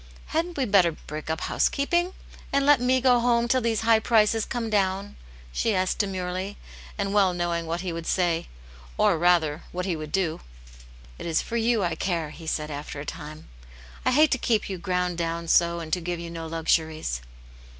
[0.33, 2.13] Hadn't we better break up housekeeping
[2.51, 5.15] and let me go home till these high prices come down?"
[5.53, 6.55] she asked demiirely,
[6.97, 8.47] and well knowing what he would say,
[8.97, 10.41] or rather, what he would do."
[11.19, 13.47] It is for you I care," he said, after a time."
[14.03, 17.21] I hate to keep you ground *down so and to give you no luxuries."